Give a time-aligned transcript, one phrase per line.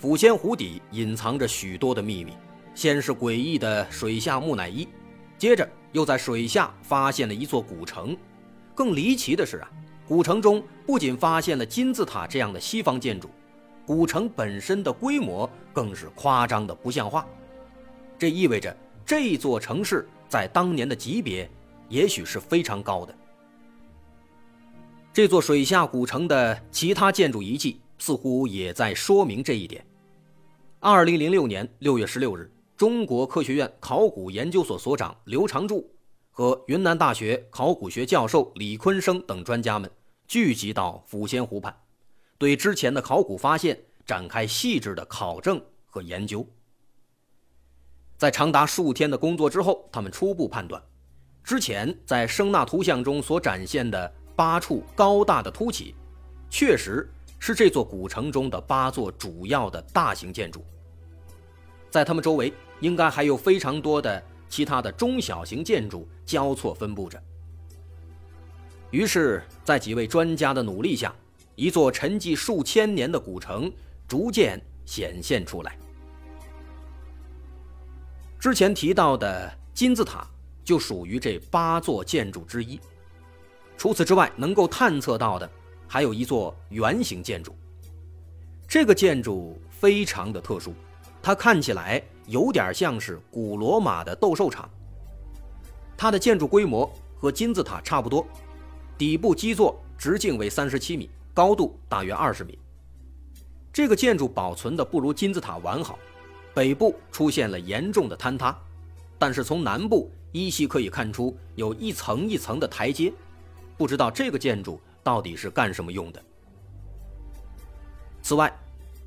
[0.00, 2.32] 抚仙湖底隐藏着许多的秘密。
[2.74, 4.88] 先是诡异的水下木乃伊，
[5.36, 8.16] 接着又在水下发现了一座古城。
[8.74, 9.70] 更离奇的是啊，
[10.06, 13.28] 古城中不仅发现了金字塔这样的西方建筑，
[13.84, 17.26] 古城本身的规模更是夸张的不像话。
[18.18, 18.74] 这意味着
[19.04, 21.50] 这座城市在当年的级别。
[21.90, 23.12] 也许是非常高的。
[25.12, 29.84] 这座水下古城的其他建筑遗迹似乎也在说明这一点。
[30.82, 35.86] 二零零六年六月十六日，中国科学院考古研究所所长刘长柱
[36.30, 39.90] 和云南大学考古学教授李坤生等专家们
[40.26, 41.76] 聚集到抚仙湖畔，
[42.38, 46.46] 对之前的考古发现展开细致的考证和研究。
[48.16, 50.82] 在长达数天的工作之后，他们初步判断。
[51.44, 55.94] 之前在声纳图像中所展现的八处高大的凸起，
[56.48, 57.06] 确实
[57.40, 60.64] 是这座古城中的八座主要的大型建筑。
[61.90, 67.20] 在它们周围，应该还有非常多的其他的中小型建筑交错分布着。
[68.92, 71.12] 于是，在几位专家的努力下，
[71.56, 73.72] 一座沉寂数千年的古城
[74.06, 75.76] 逐渐显现出来。
[78.38, 80.24] 之前提到的金字塔。
[80.62, 82.78] 就属于这八座建筑之一。
[83.76, 85.50] 除此之外，能够探测到的
[85.92, 87.52] 还有一座圆形建筑。
[88.68, 90.72] 这个建筑非常的特殊，
[91.20, 94.70] 它看起来有点像是古罗马的斗兽场。
[95.96, 98.24] 它的建筑规模和金字塔差不多，
[98.96, 102.56] 底部基座直径为三十七米，高度大约二十米。
[103.72, 105.98] 这个建筑保存的不如金字塔完好，
[106.54, 108.56] 北部出现了严重的坍塌，
[109.18, 110.08] 但是从南部。
[110.32, 113.12] 依稀可以看出有一层一层的台阶，
[113.76, 116.22] 不知道这个建筑到底是干什么用的。
[118.22, 118.52] 此外，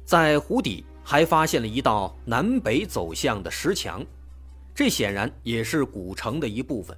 [0.06, 4.06] 在湖底还发现了一道南北走向的石墙，
[4.74, 6.98] 这显然也是古城的一部分。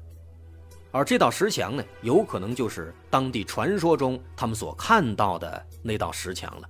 [0.91, 6.69] 而这道石墙呢，有可能就是当地传说中他们所看到的那道石墙了。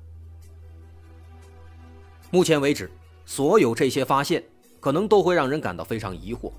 [2.31, 2.89] 目前为止，
[3.25, 4.43] 所有这些发现
[4.79, 6.51] 可能都会让人感到非常疑惑。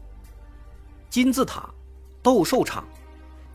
[1.10, 1.68] 金字塔、
[2.22, 2.86] 斗兽场，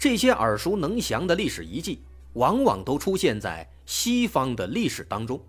[0.02, 2.02] 这些耳熟能详的历史遗迹，
[2.34, 5.40] 往往都出现在西方的历史当中。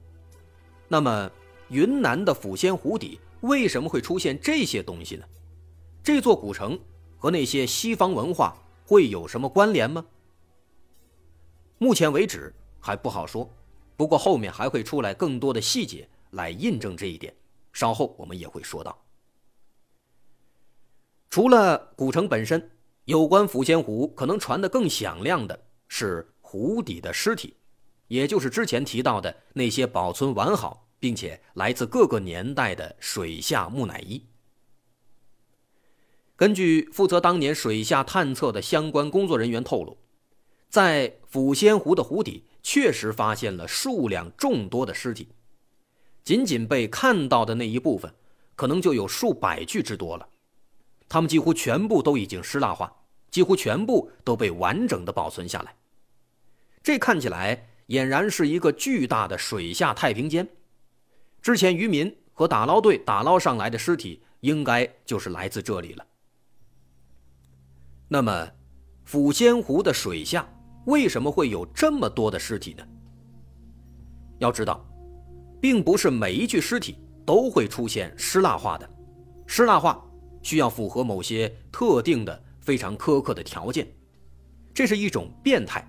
[0.88, 1.32] 那么，
[1.68, 5.24] 云南的抚仙湖底为什么会出现这些东西呢？
[6.02, 6.78] 这座古城
[7.16, 8.54] 和那些西方文化
[8.84, 10.04] 会有什么关联吗？
[11.78, 13.50] 目前为止还不好说，
[13.96, 17.34] 不过后面还会出来更多的细节来印证这一点。
[17.72, 19.02] 稍后我们也会说到。
[21.30, 22.70] 除了古城本身，
[23.06, 25.58] 有关抚仙湖可能传得更响亮的
[25.88, 27.56] 是湖底的尸体，
[28.06, 34.24] 也就是之前提到的那些保存完好并且来自各个年代的水下木乃伊。
[36.36, 39.96] 根据负责当年水下探测的相关工作人员透露，
[40.68, 45.28] 在抚仙湖的湖底确实发现了数量众多的尸体，
[46.22, 48.14] 仅仅被看到的那一部分，
[48.54, 50.28] 可能就有数百具之多了。
[51.12, 52.90] 它们几乎全部都已经湿蜡化，
[53.30, 55.76] 几乎全部都被完整的保存下来。
[56.82, 60.48] 这看起来俨然是一个巨大的水下太平间。
[61.42, 66.06] 之前渔民和打捞队打捞上来的尸体，应该就是来自这里了。
[68.08, 68.48] 那么，
[69.06, 70.48] 抚仙湖的水下
[70.86, 72.82] 为什么会有这么多的尸体呢？
[74.38, 74.82] 要知道，
[75.60, 76.96] 并不是每一具尸体
[77.26, 78.90] 都会出现湿蜡化的，
[79.46, 80.02] 湿蜡化。
[80.42, 83.86] 需要符合某些特定的非常苛刻的条件，
[84.74, 85.86] 这是一种变态。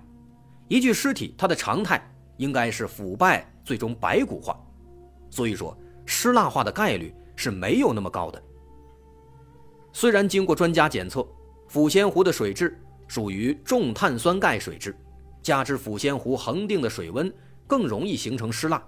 [0.68, 2.02] 一具尸体，它的常态
[2.38, 4.58] 应该是腐败，最终白骨化。
[5.30, 8.42] 所以说，湿蜡化的概率是没有那么高的。
[9.92, 11.26] 虽然经过专家检测，
[11.70, 14.96] 抚仙湖的水质属于重碳酸钙水质，
[15.42, 17.32] 加之抚仙湖恒定的水温
[17.66, 18.82] 更容易形成湿蜡，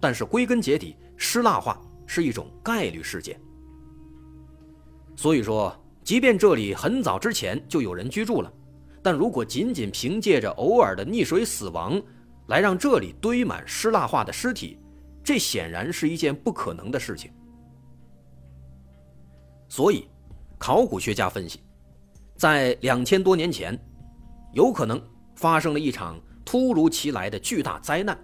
[0.00, 3.40] 但是归根结底，湿蜡化是一种概率事件。
[5.16, 8.52] 所以说，即便这里很早之前就有人居住了，
[9.02, 12.02] 但如果仅仅凭借着偶尔的溺水死亡
[12.48, 14.78] 来让这里堆满湿蜡化的尸体，
[15.22, 17.30] 这显然是一件不可能的事情。
[19.68, 20.06] 所以，
[20.58, 21.60] 考古学家分析，
[22.36, 23.78] 在两千多年前，
[24.52, 25.02] 有可能
[25.36, 28.18] 发生了一场突如其来的巨大灾难，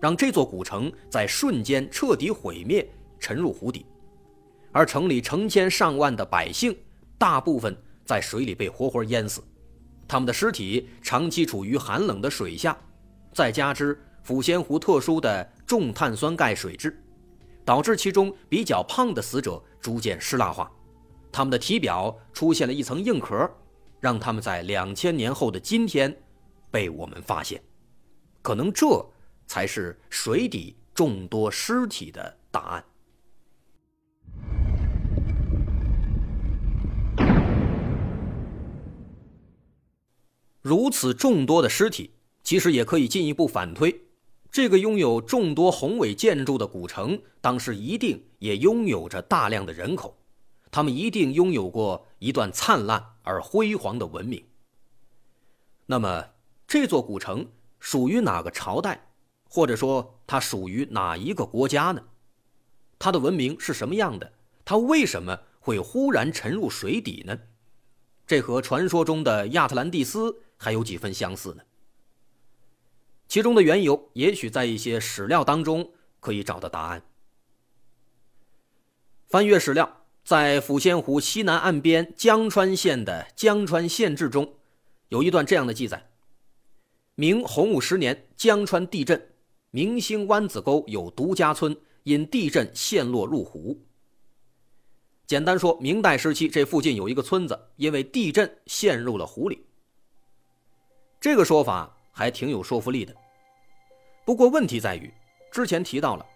[0.00, 2.86] 让这座古城在瞬间彻底毁灭，
[3.18, 3.86] 沉入湖底，
[4.72, 6.76] 而城里成千上万的百姓，
[7.18, 9.42] 大部分在水里被活活淹死，
[10.06, 12.76] 他们的尸体长期处于寒冷的水下，
[13.32, 13.98] 再加之。
[14.22, 17.02] 抚仙湖特殊的重碳酸钙水质，
[17.64, 20.70] 导致其中比较胖的死者逐渐尸蜡化，
[21.32, 23.50] 他们的体表出现了一层硬壳，
[23.98, 26.14] 让他们在两千年后的今天
[26.70, 27.60] 被我们发现。
[28.42, 29.04] 可能这
[29.46, 32.84] 才是水底众多尸体的答案。
[40.70, 42.12] 如此众多的尸体，
[42.44, 44.02] 其实也可以进一步反推。
[44.52, 50.16] 这个拥有众多宏伟建筑的古城，当时一定也拥有着大量的人口，
[50.70, 54.44] 他们一定拥有过一段灿烂而辉煌的文明。
[55.86, 56.24] 那么，
[56.68, 57.48] 这座古城
[57.80, 59.08] 属于哪个朝代，
[59.48, 62.00] 或者说它属于哪一个国家呢？
[62.96, 64.34] 它的文明是什么样的？
[64.64, 67.36] 它为什么会忽然沉入水底呢？
[68.24, 71.62] 这和传说中的亚特兰蒂斯还有几分相似呢？
[73.26, 75.90] 其中的缘由，也许在一些史料当中
[76.20, 77.02] 可以找到答案。
[79.26, 84.56] 翻阅史料，在抚仙湖西南岸边江川县的《江川县志》中，
[85.08, 86.10] 有一段这样的记载：
[87.14, 89.30] 明洪武十年，江川地震，
[89.70, 93.80] 明星湾子沟有独家村因地震陷落入湖。
[95.26, 99.64] 简单说，明代时期这附近有一个村子因为地震陷入了湖里。
[101.20, 101.88] 这个说法。
[102.12, 103.14] 还挺有说服力的，
[104.26, 105.10] 不过问题在于，
[105.50, 106.26] 之前提到了，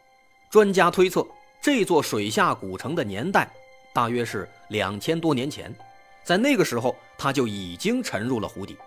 [0.49, 1.27] 专家推测
[1.61, 3.53] 这座水下古城的年代
[3.93, 5.75] 大约是两千多年前，
[6.23, 8.79] 在那个时候它就已经沉入了湖底，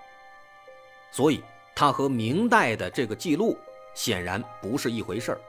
[1.12, 1.44] 所以
[1.76, 3.56] 它和明代的这个记录
[3.94, 5.42] 显然不是一回事儿。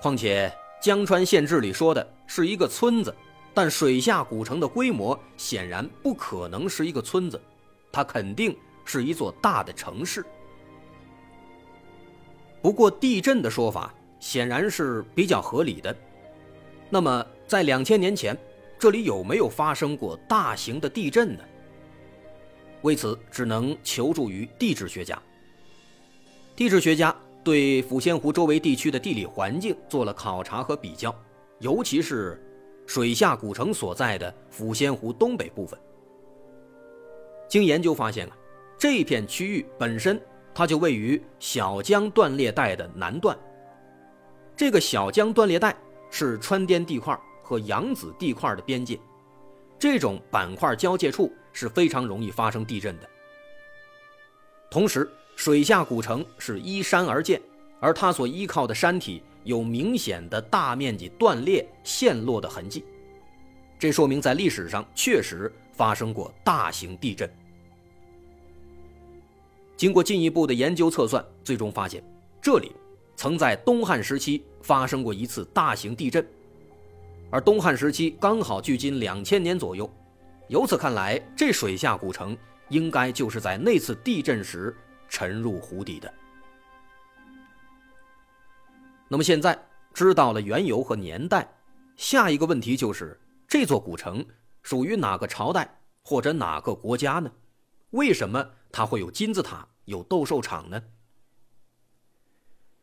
[0.00, 3.14] 况且江川县志里说的是一个村子，
[3.54, 7.40] 但水下古城的规模显然不可能是一个村子，
[7.92, 8.56] 它肯定。
[8.84, 10.24] 是一座大的城市。
[12.60, 15.96] 不过，地震的说法显然是比较合理的。
[16.88, 18.36] 那么，在两千年前，
[18.78, 21.42] 这里有没有发生过大型的地震呢？
[22.82, 25.20] 为此，只能求助于地质学家。
[26.54, 31.12] 地质学家对抚仙湖周围地区的地理环境做了考察和比较，
[31.58, 32.40] 尤其是
[32.86, 35.76] 水下古城所在的抚仙湖东北部分。
[37.48, 38.36] 经研究发现啊。
[38.82, 40.20] 这片区域本身，
[40.52, 43.38] 它就位于小江断裂带的南段。
[44.56, 45.72] 这个小江断裂带
[46.10, 48.98] 是川滇地块和扬子地块的边界，
[49.78, 53.08] 这种板块交界处是非常容易发生地震的。
[54.68, 57.40] 同时，水下古城是依山而建，
[57.78, 62.84] 而它所依靠的山体有明显的大面积断裂陷落的痕迹，
[63.78, 67.32] 这说明在历史上确实发生过大型地震。
[69.82, 72.00] 经过进一步的研究测算，最终发现，
[72.40, 72.70] 这里
[73.16, 76.24] 曾在东汉时期发生过一次大型地震，
[77.32, 79.92] 而东汉时期刚好距今两千年左右。
[80.46, 84.72] 由此看来，这水下古城应该就是在那次地震时
[85.08, 86.14] 沉入湖底的。
[89.08, 89.60] 那么现在
[89.92, 91.52] 知道了缘由和年代，
[91.96, 94.24] 下一个问题就是这座古城
[94.62, 95.68] 属于哪个朝代
[96.04, 97.28] 或者哪个国家呢？
[97.90, 99.66] 为什么它会有金字塔？
[99.84, 100.82] 有斗兽场呢。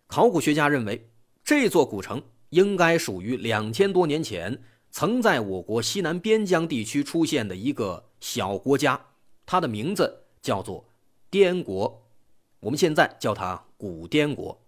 [0.07, 1.09] 考古学家认为，
[1.43, 8.99] 这座古城应该属于两千多年前曾在我国西南边疆地区出现的一个小国家，
[9.45, 10.89] 它的名字叫做
[11.29, 12.07] 滇国，
[12.59, 14.59] 我们现在叫它古滇国。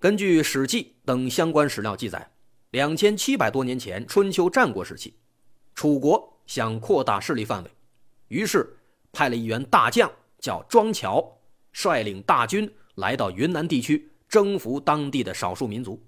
[0.00, 2.32] 根据《史记》等相关史料记载，
[2.70, 5.14] 两千七百多年前春秋战国时期，
[5.74, 7.70] 楚国想扩大势力范围，
[8.28, 8.78] 于是
[9.12, 10.10] 派了一员大将。
[10.40, 11.38] 叫庄乔
[11.72, 16.02] 率领大军来到云南地区征服当地的少数民族。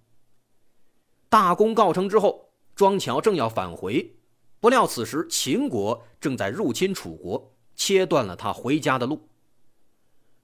[1.29, 4.15] 大功告成之后，庄乔正要返回，
[4.59, 9.29] 不料此时秦国正在入侵楚国，切断了他回家的路。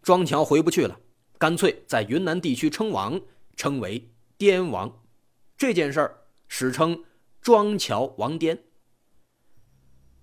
[0.02, 1.00] 庄乔回不去了，
[1.36, 3.20] 干脆在云南地区称王，
[3.56, 5.02] 称为滇王。
[5.56, 7.04] 这件事儿史称
[7.40, 8.62] 庄乔王滇。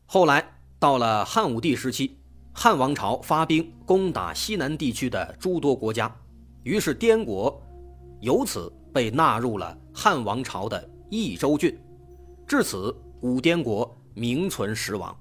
[0.05, 2.19] 后来到了汉武帝时期。
[2.57, 6.09] 汉王朝发兵攻打西南地区的诸多国家，
[6.63, 7.61] 于是滇国
[8.21, 11.77] 由此被纳入了汉王朝的益州郡。
[12.47, 15.13] 至此，古滇国名存实亡。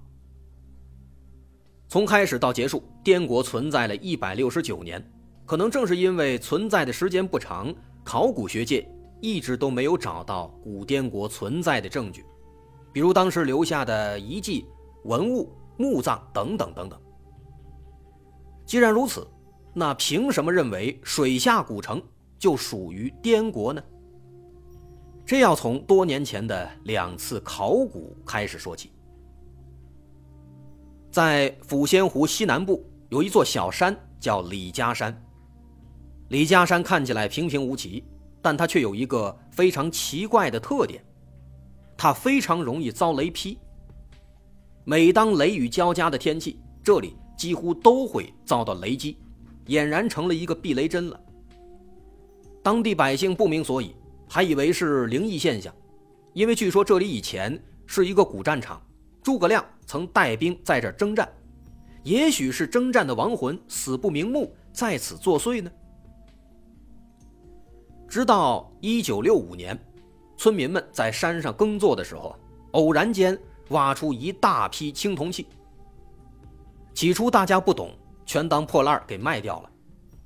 [1.88, 5.04] 从开始到结束，滇国存在了一百六十九年。
[5.44, 7.74] 可能正是因为存在的时间不长，
[8.04, 8.88] 考古学界
[9.20, 12.24] 一直都没有找到古滇国存在的证据，
[12.92, 14.64] 比如当时留下的遗迹、
[15.02, 16.98] 文物、墓葬等等等等。
[18.66, 19.26] 既然如此，
[19.72, 22.02] 那凭什么认为水下古城
[22.38, 23.82] 就属于滇国呢？
[25.26, 28.90] 这要从多年前的两次考古开始说起。
[31.10, 35.18] 在抚仙湖西南部有一座小山，叫李家山。
[36.28, 38.04] 李家山看起来平平无奇，
[38.42, 41.04] 但它却有一个非常奇怪的特点，
[41.96, 43.58] 它非常容易遭雷劈。
[44.84, 49.16] 每当雷雨交加的天气，这里几乎都会遭到雷击，
[49.66, 51.20] 俨然成了一个避雷针了。
[52.62, 53.94] 当地百姓不明所以，
[54.28, 55.74] 还以为是灵异现象，
[56.32, 58.80] 因为据说这里以前是一个古战场。
[59.22, 61.26] 诸葛亮曾带兵在这征战，
[62.02, 65.70] 也许是征战的亡魂死不瞑目，在此作祟呢。
[68.06, 69.78] 直到一九六五年，
[70.36, 72.36] 村民们在山上耕作的时候，
[72.72, 73.38] 偶然间
[73.70, 75.46] 挖出一大批青铜器。
[76.94, 77.90] 起初大家不懂，
[78.24, 79.70] 全当破烂给卖掉了。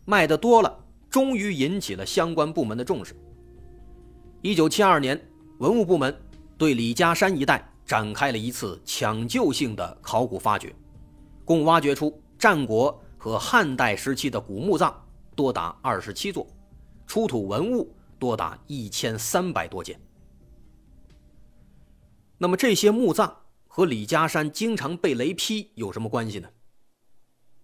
[0.04, 0.78] 卖的多了，
[1.10, 3.16] 终于引起了相关部门的重视。
[4.42, 5.20] 一九七二年，
[5.58, 6.16] 文物部门
[6.56, 7.66] 对李家山一带。
[7.88, 10.76] 展开了一次抢救性的考古发掘，
[11.42, 14.94] 共挖掘出战国和汉代时期的古墓葬
[15.34, 16.46] 多达二十七座，
[17.06, 19.98] 出土文物多达一千三百多件。
[22.37, 23.34] 那么这些墓葬
[23.66, 26.48] 和李家山经常被雷劈有什么关系呢？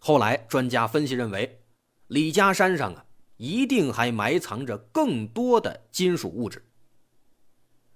[0.07, 1.63] 后来专家分析认为，
[2.09, 3.07] 李家山上啊
[3.39, 6.63] 一定还埋藏着更多的金属物质。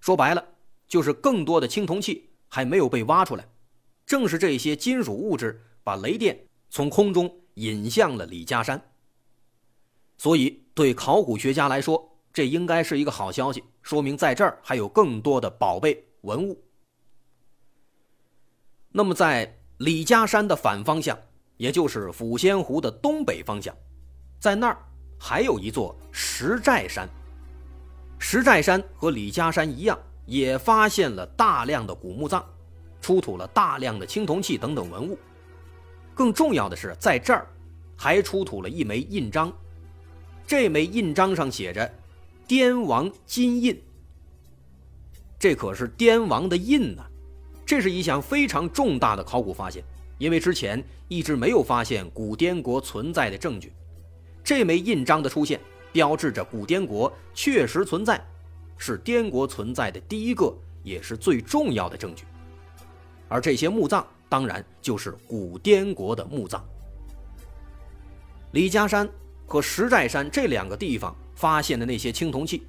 [0.01, 0.43] 说白了。
[0.89, 3.47] 就是更多的青铜器还没有被挖出来，
[4.07, 8.83] 正是这些金属物质把雷电从空中引向了李家山。
[10.17, 16.65] 所以对考古学家来说，这应该是一个好消息，说明在这儿还有更多的宝贝文物。
[18.91, 21.19] 那么在李家山的反方向，
[21.59, 23.77] 也就是抚仙湖的东北方向，
[24.41, 24.79] 在那儿
[25.19, 27.07] 还有一座石寨山。
[28.19, 29.99] 石寨山和李家山一样。
[30.29, 32.45] 也发现了大量的古墓葬，
[33.01, 35.19] 出土了大量的青铜器等等文物。
[36.15, 37.47] 更重要的是，在这儿
[37.97, 39.51] 还出土了一枚印章，
[40.47, 41.91] 这枚印章上写着
[42.47, 43.83] “滇王金印”。
[45.41, 47.07] 这可是滇王的印呐！
[47.65, 49.83] 这是一项非常重大的考古发现，
[50.19, 53.73] 因为之前一直没有发现古滇国存在的证据。
[54.45, 55.61] 这枚印章的出现，
[55.93, 58.23] 标志着古滇国确实存在。
[58.77, 62.25] 是滇国存在的第一个，也是最重要的证据。
[63.29, 66.65] 而这些墓葬，当然就是古滇国的墓葬。
[68.53, 69.09] 李家山
[69.47, 72.63] 和石寨山这两个地方发现的那些青铜器，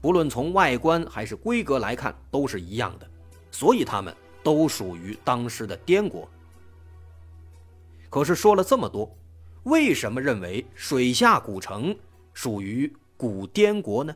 [0.00, 3.08] 不论从外观还是规格来看，都是一样的，
[3.50, 6.28] 所以它们都属于当时的滇国。
[8.10, 9.16] 可是说了这么多，
[9.62, 11.96] 为什么认为水下古城
[12.34, 14.14] 属于古滇国呢？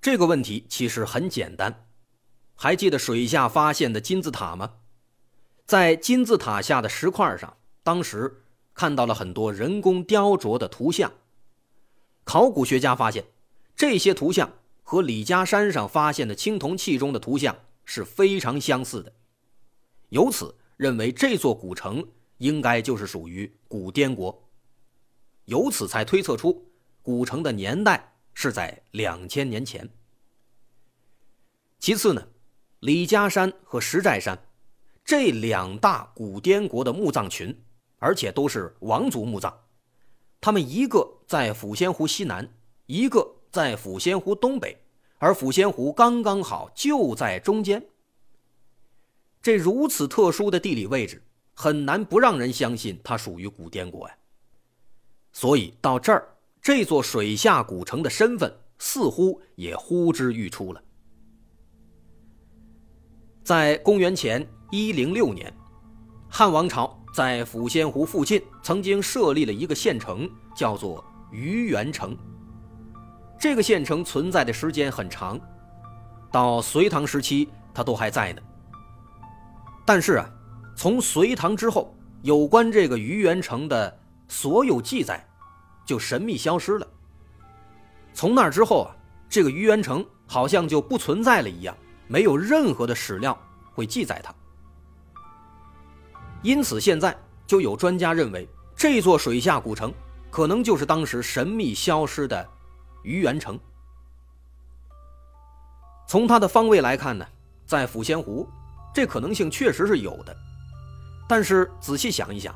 [0.00, 1.86] 这个问题其实很简单，
[2.54, 4.74] 还记得水下发现的金字塔吗？
[5.66, 8.42] 在金字塔下的石块上，当时
[8.74, 11.10] 看到了很多人工雕琢的图像。
[12.24, 13.24] 考古学家发现，
[13.74, 14.52] 这些图像
[14.92, 17.56] 和李家山上发现的青铜器中的图像
[17.86, 19.10] 是非常相似的，
[20.10, 22.06] 由此认为这座古城
[22.36, 24.50] 应该就是属于古滇国，
[25.46, 26.70] 由此才推测出
[27.00, 28.12] 古城的年代。
[28.34, 29.88] 是在两千年前。
[31.78, 32.28] 其次呢，
[32.80, 34.38] 李家山和石寨山
[35.06, 37.58] 这两大古滇国的墓葬群，
[37.96, 39.54] 而且都是王族墓葬，
[40.38, 42.46] 他们一个在抚仙湖西南，
[42.84, 44.81] 一个在抚仙湖东北，
[45.22, 47.80] 而抚仙湖刚刚好就在中间。
[49.40, 51.22] 这如此特殊的地理位置，
[51.54, 54.14] 很难不让人相信它属于古滇国呀。
[55.32, 56.28] 所以到这儿。
[56.60, 60.82] 这座水下古城的身份似乎也呼之欲出了。
[63.42, 65.52] 在公元前一零六年，
[66.28, 72.16] 汉王朝在抚仙湖附近曾经设立了一个县城，叫做虞园城。
[73.42, 75.36] 这个县城存在的时间很长，
[76.30, 78.42] 到隋唐时期它都还在呢。
[79.84, 80.30] 但是啊，
[80.76, 85.26] 从隋唐之后，有关这个虞元城的所有记载
[85.84, 86.86] 就神秘消失了。
[88.14, 88.94] 从那之后啊，
[89.28, 93.36] 这个虞元城好像就不存在了一样，没有任何的史料
[93.74, 94.32] 会记载它。
[96.44, 97.12] 因此，现在
[97.44, 99.92] 就有专家认为，这座水下古城
[100.30, 102.48] 可能就是当时神秘消失的
[103.02, 103.58] 于元城。
[106.06, 107.26] 从它的方位来看呢，
[107.64, 108.48] 在抚仙湖，
[108.94, 110.36] 这可能性确实是有的。
[111.28, 112.54] 但是仔细想一想，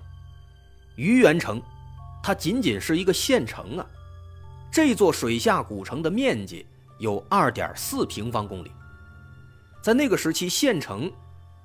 [0.96, 1.62] 于元城，
[2.22, 3.86] 它仅仅是一个县城啊。
[4.70, 6.66] 这座水下古城的面积
[6.98, 8.70] 有二点四平方公里，
[9.80, 11.10] 在那个时期，县城。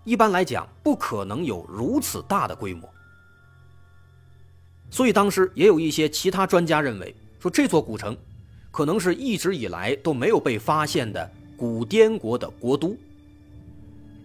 [0.03, 2.91] 一般来讲，不可能有如此大的规模，
[4.89, 8.17] 所以当时也有一些其他专家认为，说这座古城
[8.71, 12.97] 可能是一直以来都没有被发现的古滇国的国都。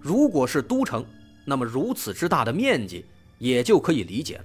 [0.01, 1.05] 如果是都城，
[1.45, 3.05] 那么如此之大的面积
[3.39, 4.45] 也就可以理解了。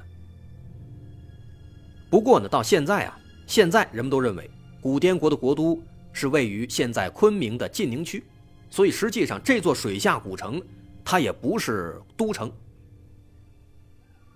[2.10, 4.50] 不过呢，到现在啊，现在人们都认为
[4.82, 5.82] 古滇国的国都
[6.12, 8.24] 是位于现在昆明的晋宁区，
[8.70, 10.62] 所以实际上这座水下古城。
[11.04, 12.50] 它也不是都城，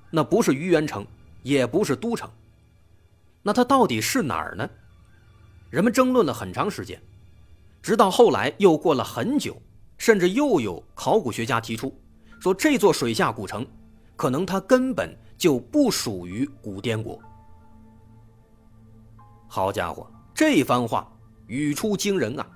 [0.10, 1.06] 那不是虞元城，
[1.44, 2.28] 也不是都城，
[3.44, 4.68] 那它到底是哪儿呢？
[5.76, 6.98] 人们争论了很长时间，
[7.82, 9.62] 直到后来又过了很久，
[9.98, 11.94] 甚至又有考古学家提出，
[12.40, 13.68] 说这座水下古城，
[14.16, 17.20] 可能它根本就不属于古滇国。
[19.50, 21.12] 好家伙，这番话
[21.48, 22.50] 语出惊人啊！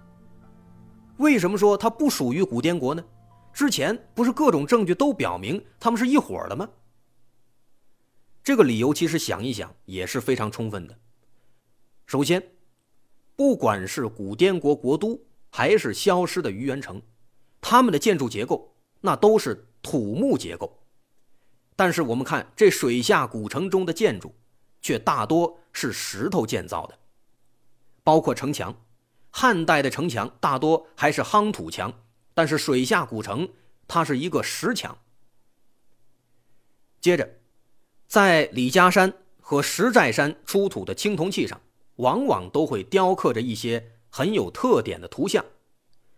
[1.18, 3.04] 为什么说它不属于古滇国呢？
[3.52, 6.70] 之前不是各种证据都表明他们是一伙的吗？
[8.42, 10.98] 这个理由其实想一想也是非常充分的。
[12.06, 12.42] 首先，
[13.40, 15.18] 不管是古滇国国都
[15.50, 17.02] 还是消失的虞元城，
[17.62, 20.84] 他们的建筑结构那都是土木结构，
[21.78, 24.36] 但是我们看这水下古城中的建筑，
[24.82, 27.00] 却大多是石头建造的，
[28.04, 28.76] 包括城墙，
[29.32, 31.94] 汉代的城墙大多还是夯土墙。
[32.34, 33.48] 但是水下古城，
[33.88, 34.98] 它是一个石墙。
[37.00, 37.38] 接着，
[38.06, 41.62] 在李家山和石寨山出土的青铜器上，
[42.00, 45.46] 往往都会雕刻着一些很有特点的图像，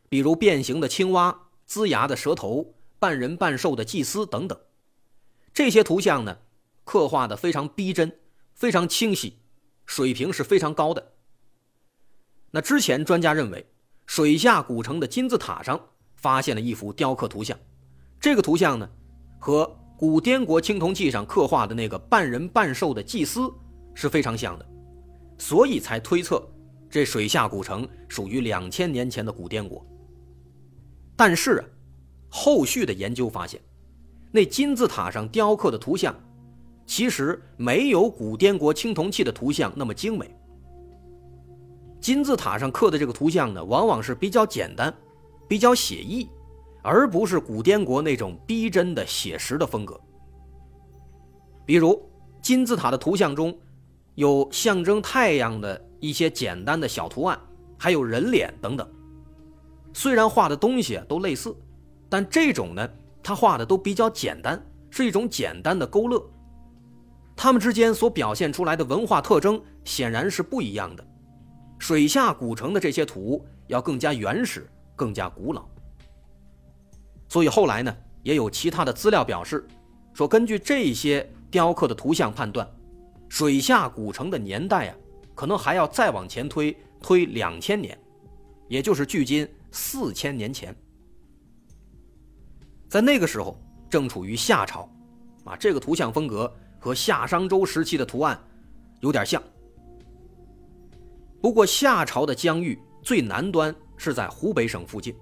[0.09, 4.59] 比如变形的青蛙、龇牙的蛇头、半人半兽的祭司等等。
[5.53, 6.39] 这些图像呢，
[6.83, 8.19] 刻画的非常逼真，
[8.55, 9.37] 非常清晰，
[9.85, 11.11] 水平是非常高的。
[12.49, 13.65] 那之前专家认为，
[14.07, 15.79] 水下古城的金字塔上。
[16.13, 17.57] 发现了一幅雕刻图像，
[18.19, 18.87] 这个图像呢，
[19.39, 19.65] 和
[19.97, 23.51] 古滇国青铜器上刻画的那个半人半兽的祭司
[23.95, 24.65] 是非常像的，
[25.41, 26.47] 所以才推测
[26.87, 29.83] 这水下古城属于两千年前的古滇国。
[31.15, 31.65] 但是啊，
[32.29, 33.59] 后续的研究发现，
[34.31, 36.15] 那金字塔上雕刻的图像，
[36.85, 40.31] 其实没有古滇国青铜器的图像那么精美。
[41.99, 44.93] 金字塔上刻的这个图像呢，往往是比较简单。
[45.47, 46.29] 比较写意，
[46.83, 49.99] 而不是古滇国那种逼真的写实的风格。
[51.65, 51.99] 比如
[52.43, 53.53] 金字塔的图像中，
[54.15, 57.39] 有象征太阳的一些简单的小图案，
[57.77, 58.89] 还有人脸等等。
[59.93, 61.55] 虽然画的东西都类似，
[62.09, 62.89] 但这种呢，
[63.23, 66.21] 他画的都比较简单，是一种简单的勾勒。
[67.35, 71.05] 他们之间所表现出来的文化特征显然是不一样的。
[71.79, 74.69] 水下古城的这些图要更加原始。
[74.93, 75.63] 更加古老，
[77.27, 79.65] 所以后来呢，也有其他的资料表示，
[80.13, 82.69] 说根据这些雕刻的图像判断，
[83.31, 84.97] 水下古城的年代啊，
[85.33, 87.97] 可能还要再往前推推两千年，
[88.67, 90.75] 也就是距今四千年前。
[92.89, 93.57] 在那个时候，
[93.89, 94.81] 正处于夏朝，
[95.45, 98.37] 啊，这个图像风格和夏商周时期的图案
[98.99, 99.41] 有点像。
[101.39, 103.73] 不过夏朝的疆域最南端。
[104.03, 105.15] 是在湖北省附近，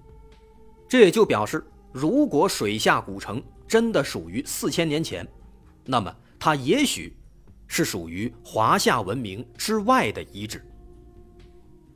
[0.88, 5.28] 这也就表示，如果水下古城真的属于四千年前，
[5.84, 7.13] 那么它也许
[7.69, 10.62] 是属于华夏文明之外的遗址。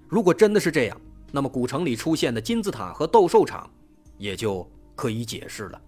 [0.08, 3.70] 如果真的是这样，那么古城里出现的金字塔和斗兽场
[4.18, 5.82] 也就可以解释了。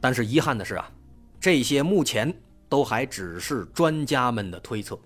[0.00, 0.88] 但是遗憾的是啊，
[1.40, 2.32] 这些目前
[2.68, 4.96] 都还只是专家们的推测，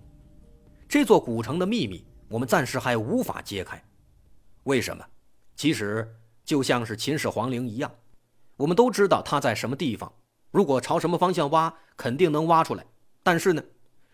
[0.86, 2.04] 这座古城的秘密。
[2.28, 3.82] 我们暂时还无法揭开，
[4.64, 5.04] 为什么？
[5.54, 6.10] 其实
[6.44, 7.92] 就像是秦始皇陵一样，
[8.56, 10.10] 我们都知道它在什么地方，
[10.52, 12.84] 如果朝什么方向挖，肯定能挖出来。
[13.24, 13.62] 但是呢，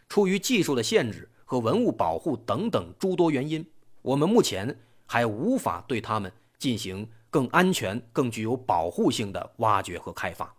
[0.09, 3.66] 出于技术的限制和文物保护等等诸多原因，
[4.03, 10.55] 我们目前还无法对它们进行更安全、更具有保护性的挖掘和开发。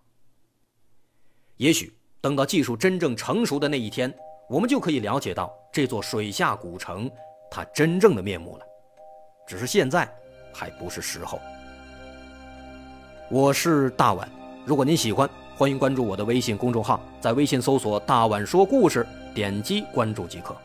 [1.58, 4.14] 也许等到技术真正成熟的那一天，
[4.50, 7.10] 我们就可以了解到这座水下古城
[7.50, 8.66] 它真正的面目了。
[9.48, 10.14] 只是现在
[10.54, 11.40] 还不是时候。
[13.30, 14.30] 我是大碗，
[14.66, 20.56] 如果您喜欢，欢迎关注我的微信公众号，在微信搜索“大碗说故事”，点击关注即可。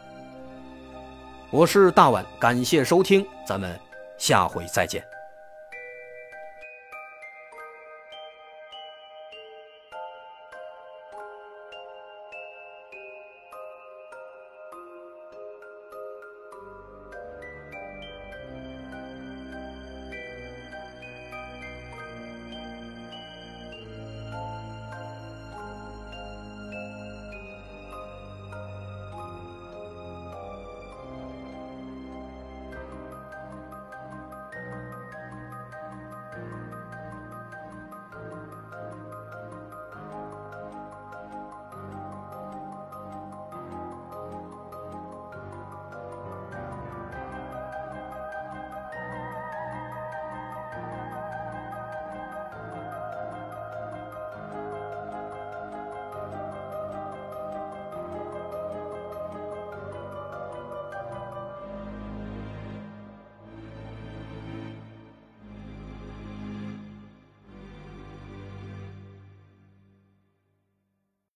[1.51, 3.77] 我是大碗，感谢收听，咱们
[4.19, 5.05] 下回再见。